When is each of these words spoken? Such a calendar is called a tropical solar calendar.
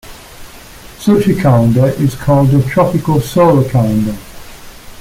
Such 0.97 1.27
a 1.27 1.35
calendar 1.35 1.89
is 1.89 2.15
called 2.15 2.51
a 2.55 2.63
tropical 2.67 3.21
solar 3.21 3.69
calendar. 3.69 4.17